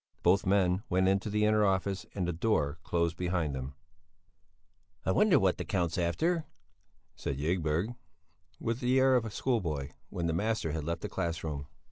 [0.23, 3.75] Both men went into an inner office and the door closed behind them.
[5.05, 6.45] "I wonder what the Count's after?"
[7.15, 7.93] said Ygberg,
[8.59, 11.67] with the air of a schoolboy, when the master had left the class room.